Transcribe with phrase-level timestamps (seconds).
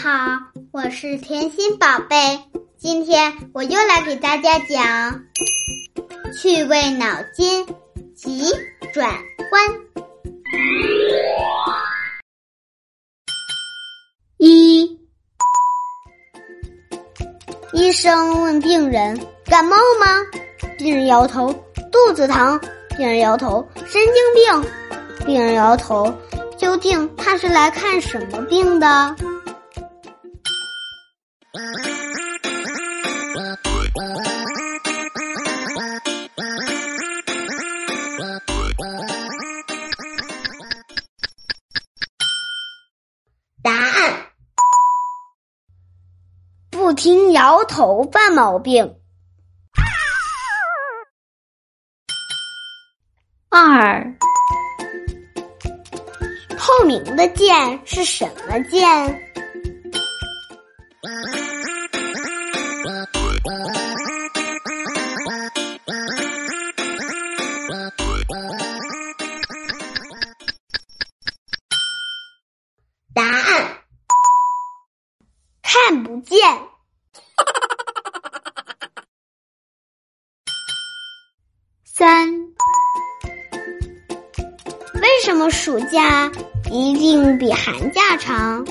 [0.00, 0.38] 好，
[0.70, 2.38] 我是甜心宝贝。
[2.78, 5.24] 今天我又来给大家讲
[6.40, 7.66] 趣味脑筋
[8.14, 8.44] 急
[8.94, 9.10] 转
[9.50, 9.60] 弯。
[14.36, 14.96] 一，
[17.72, 20.06] 医生问病人：“感冒吗？”
[20.78, 21.52] 病人摇头
[21.90, 22.60] ：“肚子疼。”
[22.96, 24.70] 病人摇头：“神经病。”
[25.26, 26.14] 病人摇头。
[26.56, 29.16] 究竟他是来看什么病的？
[46.88, 48.96] 不停摇头犯毛病。
[53.50, 54.16] 二。
[56.56, 58.80] 透明的剑是什么剑？
[73.12, 73.76] 答案
[75.62, 76.38] 看不见。
[85.38, 86.28] 那么暑假？
[86.68, 88.66] 一定比寒假长。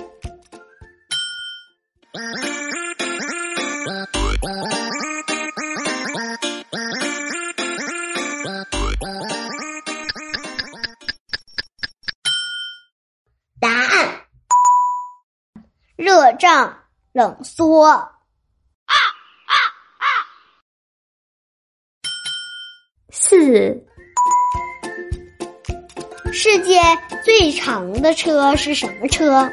[13.61, 14.25] 答案：
[15.95, 16.77] 热胀
[17.13, 18.11] 冷缩。
[23.09, 23.86] 四。
[26.39, 26.79] 世界
[27.23, 29.51] 最长的车是什么车？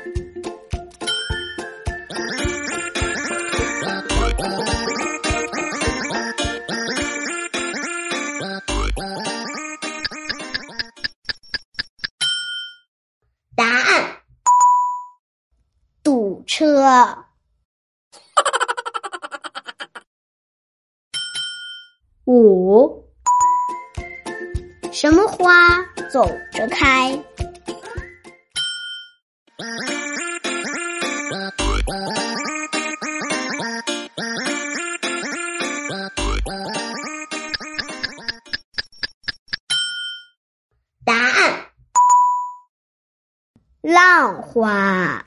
[13.56, 14.20] 答案：
[16.02, 17.24] 堵车。
[22.26, 23.02] 五。
[24.92, 25.82] 什么花
[26.14, 27.10] 走着开？
[41.04, 41.66] 答案：
[43.82, 45.26] 浪花。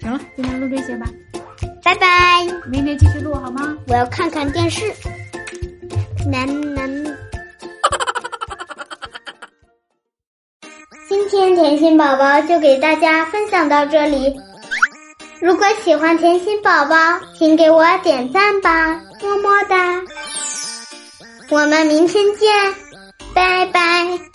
[0.00, 1.06] 行了，今天录这些吧，
[1.82, 2.44] 拜拜。
[2.68, 3.76] 明天继续录好吗？
[3.88, 4.94] 我要看看电视。
[6.26, 7.04] 难难，
[11.08, 14.38] 今天甜心宝宝就给大家分享到这里。
[15.40, 16.96] 如果喜欢甜心宝宝，
[17.38, 20.02] 请给我点赞吧，么么哒！
[21.48, 22.74] 我们明天见，
[23.34, 24.29] 拜拜。